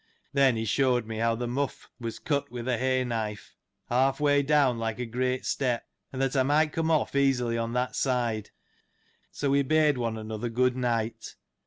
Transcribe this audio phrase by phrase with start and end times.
[0.33, 3.55] Then, he shewed me how the mough was cut with a hay knife,
[3.87, 7.73] half way down, like a great step, and that I might come off easily on
[7.73, 8.49] that side.
[9.29, 11.35] So, we bade one another good night.